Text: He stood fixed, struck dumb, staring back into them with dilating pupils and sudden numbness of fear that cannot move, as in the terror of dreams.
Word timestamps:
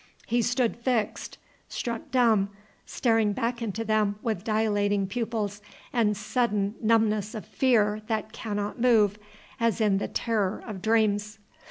He 0.25 0.41
stood 0.41 0.77
fixed, 0.77 1.37
struck 1.69 2.09
dumb, 2.09 2.49
staring 2.87 3.33
back 3.33 3.61
into 3.61 3.85
them 3.85 4.15
with 4.23 4.43
dilating 4.43 5.05
pupils 5.05 5.61
and 5.93 6.17
sudden 6.17 6.73
numbness 6.81 7.35
of 7.35 7.45
fear 7.45 8.01
that 8.07 8.33
cannot 8.33 8.81
move, 8.81 9.19
as 9.59 9.79
in 9.79 9.99
the 9.99 10.07
terror 10.07 10.63
of 10.65 10.81
dreams. 10.81 11.37